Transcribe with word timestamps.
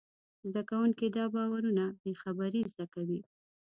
زدهکوونکي 0.49 1.07
دا 1.17 1.25
باورونه 1.35 1.83
بېخبري 2.03 2.61
زده 2.71 2.85
کوي. 2.93 3.21